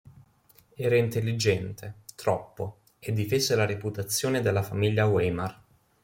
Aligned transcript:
Era 0.73 0.95
intelligente, 0.95 1.97
troppo, 2.15 2.79
e 2.97 3.11
difese 3.13 3.55
la 3.55 3.67
reputazione 3.67 4.41
della 4.41 4.63
famiglia 4.63 5.05
Weimar. 5.05 5.61